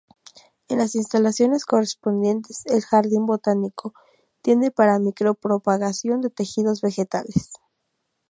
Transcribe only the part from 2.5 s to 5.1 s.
al jardín botánico tienen para